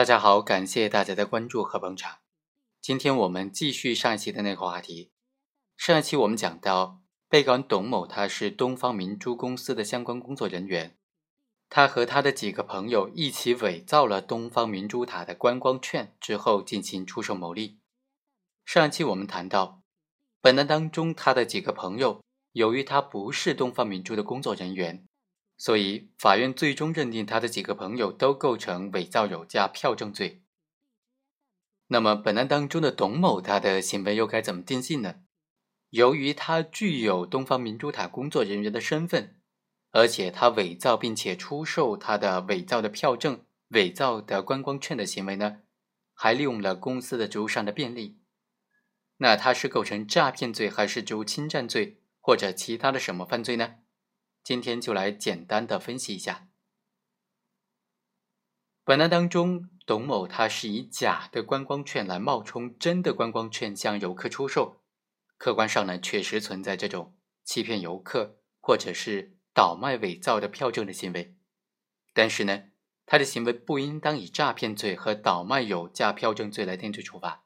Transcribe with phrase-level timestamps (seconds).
[0.00, 2.20] 大家好，感谢大家的关注和捧场。
[2.80, 5.12] 今天我们继续上一期的那个话题。
[5.76, 10.96] 上一期我们讲到，被告人董某他是东方明珠公司的相关工作人员，
[11.68, 17.78] 他和他的几个朋友一起伪造了东方明珠塔的观光券之后进行出售牟利。
[18.64, 19.82] 上一期我们谈到，
[20.40, 22.22] 本案当中他的几个朋友，
[22.52, 25.06] 由于他不是东方明珠的工作人员。
[25.62, 30.42] 所以，法院最终认定他的几个朋友都构成伪造有价票证罪。
[31.88, 35.16] 那么，本案当中的董某，他的行为又该怎么定性呢？
[35.90, 39.38] 由于他具有东方明珠塔工作人员的身份，
[39.90, 45.58] 而且他伪造并且出售他的伪造的票证、伪造的观光券的行为呢，
[46.14, 48.18] 还利用了公司的职务上的便利，
[49.18, 53.74] 那他是构成诈骗罪，还是职务侵占罪，或者其他的什么犯罪呢？
[54.42, 56.48] 今天就来简单的分析一下。
[58.82, 64.82] 本案当中，董某他是以假的观光券来冒充真的观光券向游客出售，
[65.36, 71.36] 客观上呢确实存在这种欺骗游客或者是倒卖伪造的票证的行为，
[72.12, 72.70] 但是呢，
[73.06, 77.44] 他的行为不应当以诈骗罪和倒卖有价票证罪来定罪处罚。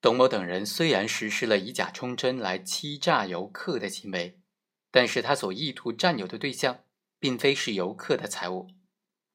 [0.00, 4.37] 董某等人虽然实施了以假充真来欺诈游客的行为。
[4.98, 6.80] 但是他所意图占有的对象，
[7.20, 8.66] 并非是游客的财物，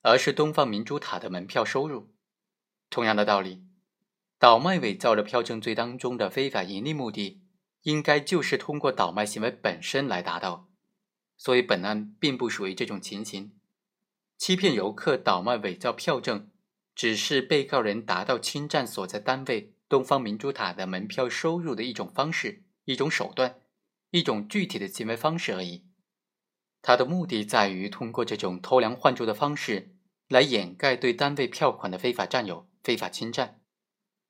[0.01, 2.09] 而是东方明珠塔的门票收入。
[2.89, 3.63] 同样的道理，
[4.37, 7.41] 倒卖伪造的票证罪当中的非法盈利目的，
[7.83, 10.67] 应该就是通过倒卖行为本身来达到。
[11.37, 13.53] 所以本案并不属于这种情形，
[14.37, 16.49] 欺骗游客倒卖伪造票证，
[16.93, 23.61] 只是被告人达到侵占所在单位东方明珠塔的门票收入的一种方式、一种手段。
[24.13, 25.87] 一种具体的行为方式而已，
[26.83, 29.95] 它的目的在于通过这种偷梁换柱的方式
[30.27, 33.59] 来掩盖对单位票款的非法占有、非法侵占。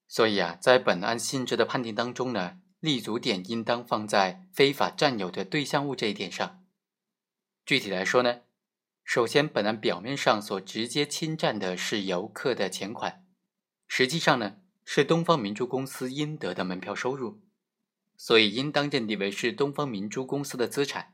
[0.07, 6.63] 所以啊，在本案性质的判定当中呢，立足点应当放在非法占有的对象物这一点上。
[7.65, 8.43] 具体来说呢，
[9.03, 13.25] 首先，本案表面上所直接侵占的是游客的钱款，
[13.89, 17.41] 实际上呢，是东方明珠公司应得的门票收入。
[18.25, 21.13] 所以，应当认定为是东方明珠公司的资产。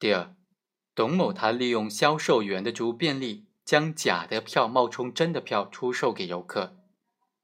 [0.00, 0.34] 第二，
[0.96, 6.74] 董某他利用销售员的职务便利，将假的票冒充真的票出售给游客；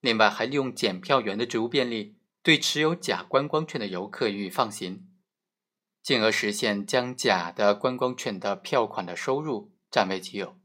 [0.01, 5.07] 另外，还利用检票员的职务便利，对持有假观光券的游客予以放行，
[6.03, 10.59] 进而实现将假的观光券的票款的收入占为己有。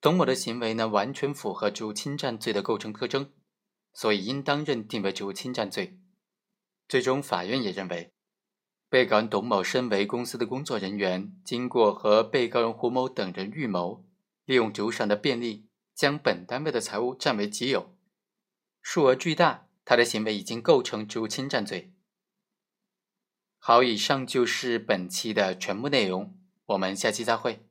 [0.00, 3.30] 董某的行为呢，完全符合职务侵占罪的构成特征，
[3.92, 6.00] 所以应当认定为职务侵占罪。
[6.88, 8.14] 最终，法院也认为，
[8.88, 14.06] 被告人董某身为公司的工作人员，经过和被告人胡某等人预谋，
[14.46, 17.94] 利用职务上的便利，将本单位的财物占为己有，
[18.80, 21.92] 数额巨大，他的行为已经构成职务侵占罪。
[23.58, 27.67] 好，以上就是本期的全部内容，我们下期再会。